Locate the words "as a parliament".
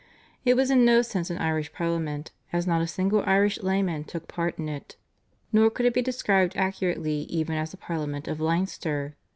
7.55-8.27